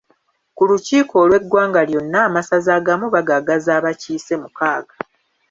Ku 0.55 0.63
lukiiko 0.69 1.15
olw'eggwanga 1.23 1.81
lyonna 1.89 2.19
amasaza 2.27 2.71
agamu 2.79 3.05
bagagaza 3.15 3.69
abakiise 3.79 4.33
mukaaga. 4.41 4.95